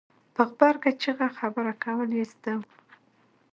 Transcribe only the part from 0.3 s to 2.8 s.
په غبرګه چېغه خبره کول یې زده وو.